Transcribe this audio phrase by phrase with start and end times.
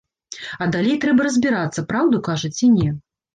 [0.65, 2.89] А далей трэба разбірацца, праўду кажа ці не.